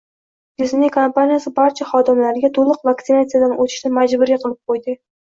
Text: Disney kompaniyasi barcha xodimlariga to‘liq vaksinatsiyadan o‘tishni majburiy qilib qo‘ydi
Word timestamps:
Disney 0.61 0.87
kompaniyasi 0.93 1.51
barcha 1.59 1.87
xodimlariga 1.89 2.51
to‘liq 2.55 2.81
vaksinatsiyadan 2.91 3.55
o‘tishni 3.67 3.93
majburiy 3.99 4.41
qilib 4.47 4.59
qo‘ydi 4.73 4.97